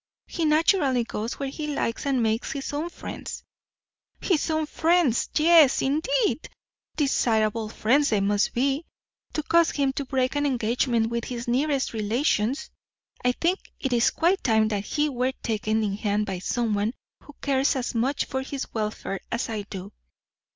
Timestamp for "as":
17.75-17.93, 19.31-19.49